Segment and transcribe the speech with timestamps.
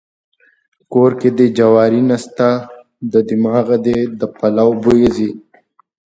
[0.91, 2.47] کور کې دې جواري نسته
[3.11, 5.29] د دماغه دې د پلو بوی ځي.